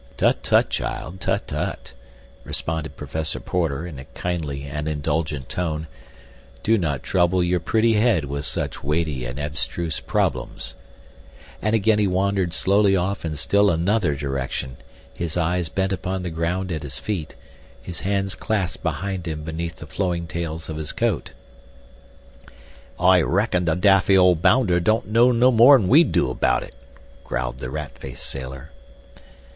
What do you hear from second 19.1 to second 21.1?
him beneath the flowing tails of his